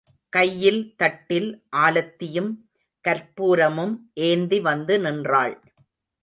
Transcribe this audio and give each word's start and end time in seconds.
கையில் 0.33 0.79
தட்டில் 0.97 1.49
ஆலத்தியும் 1.77 2.49
கர்ப்பூரமும் 3.05 3.93
ஏந்தி 4.21 4.59
வந்து 4.59 4.99
நின்றாள். 4.99 5.55